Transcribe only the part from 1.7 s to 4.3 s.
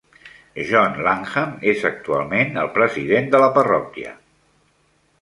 es actualment el president de la parròquia.